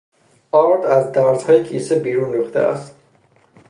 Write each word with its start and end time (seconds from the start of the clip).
آرد 0.51 0.85
از 0.85 1.11
درزهای 1.11 1.63
کیسه 1.63 1.99
بیرون 1.99 2.33
ریخته 2.33 2.59
است. 2.59 2.95